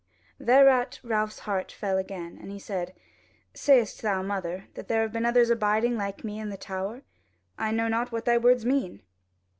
[0.39, 2.95] Thereat Ralph's heart fell again, and he said:
[3.53, 7.03] "Sayest thou, mother, that there have been others abiding like me in the tower?
[7.55, 9.03] I know not what thy words mean."